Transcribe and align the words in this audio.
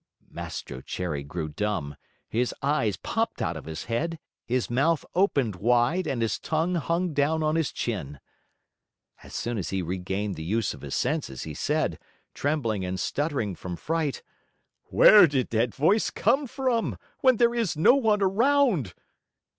Mastro 0.31 0.81
Cherry 0.81 1.21
grew 1.21 1.47
dumb, 1.47 1.95
his 2.27 2.55
eyes 2.63 2.97
popped 2.97 3.39
out 3.39 3.55
of 3.55 3.65
his 3.65 3.83
head, 3.83 4.17
his 4.47 4.67
mouth 4.67 5.05
opened 5.13 5.57
wide, 5.57 6.07
and 6.07 6.23
his 6.23 6.39
tongue 6.39 6.73
hung 6.73 7.13
down 7.13 7.43
on 7.43 7.55
his 7.55 7.71
chin. 7.71 8.19
As 9.21 9.35
soon 9.35 9.59
as 9.59 9.69
he 9.69 9.83
regained 9.83 10.33
the 10.33 10.43
use 10.43 10.73
of 10.73 10.81
his 10.81 10.95
senses, 10.95 11.43
he 11.43 11.53
said, 11.53 11.99
trembling 12.33 12.83
and 12.83 12.99
stuttering 12.99 13.53
from 13.53 13.75
fright: 13.75 14.23
"Where 14.85 15.27
did 15.27 15.51
that 15.51 15.75
voice 15.75 16.09
come 16.09 16.47
from, 16.47 16.97
when 17.19 17.37
there 17.37 17.53
is 17.53 17.77
no 17.77 17.93
one 17.93 18.23
around? 18.23 18.95